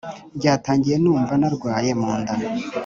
Byatangiye 0.37 0.95
numva 0.99 1.33
narwaye 1.41 1.89
munda 1.99 2.33